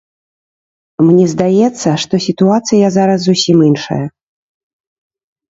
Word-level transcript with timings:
Мне 1.09 1.25
здаецца, 1.33 1.89
што 2.05 2.15
сітуацыя 2.29 2.85
зараз 2.97 3.19
зусім 3.27 3.57
іншая. 3.69 4.01